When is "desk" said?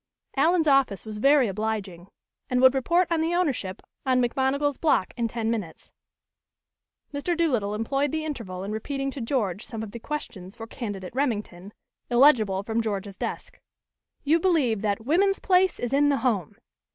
13.15-13.61